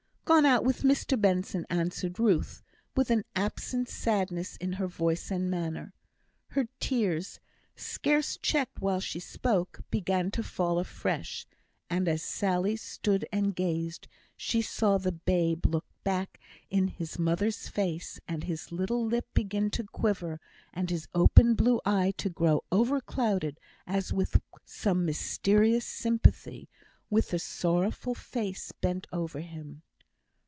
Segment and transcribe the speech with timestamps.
[0.23, 2.63] "Gone out with Mr Benson," answered Ruth,
[2.95, 5.93] with an absent sadness in her voice and manner.
[6.51, 7.41] Her tears,
[7.75, 11.45] scarce checked while she spoke, began to fall afresh;
[11.89, 16.39] and as Sally stood and gazed she saw the babe look back
[16.69, 20.39] in his mother's face, and his little lip begin to quiver,
[20.73, 26.69] and his open blue eye to grow over clouded, as with some mysterious sympathy
[27.09, 29.81] with the sorrowful face bent over him.